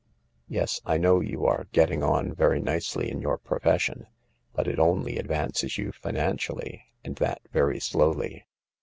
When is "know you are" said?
0.97-1.67